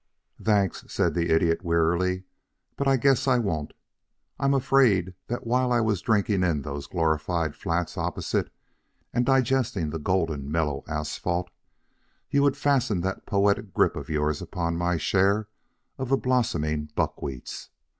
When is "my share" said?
14.75-15.47